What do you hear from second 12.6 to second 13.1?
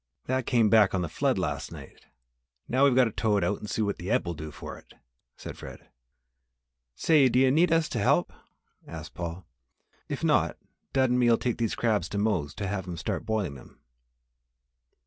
have him